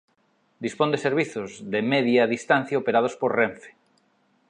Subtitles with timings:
[0.65, 3.75] Dispón de servizos de media distancia operados por Renfe.